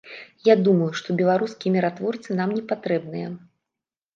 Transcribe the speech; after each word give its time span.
Я 0.47 0.53
думаю, 0.67 0.87
што 1.01 1.17
беларускія 1.19 1.75
міратворцы 1.75 2.29
нам 2.41 2.57
не 2.59 2.63
патрэбныя. 2.73 3.29